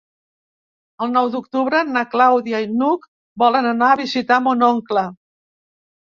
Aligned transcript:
El 1.05 1.09
nou 1.17 1.27
d'octubre 1.33 1.81
na 1.97 2.01
Clàudia 2.13 2.61
i 2.63 2.69
n'Hug 2.79 3.05
volen 3.43 3.67
anar 3.73 3.91
a 3.91 3.99
visitar 4.01 4.39
mon 4.47 4.65
oncle. 4.69 5.05